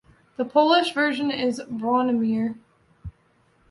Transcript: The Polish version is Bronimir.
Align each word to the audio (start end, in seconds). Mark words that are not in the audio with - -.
The 0.37 0.45
Polish 0.45 0.93
version 0.95 1.29
is 1.29 1.59
Bronimir. 1.69 2.57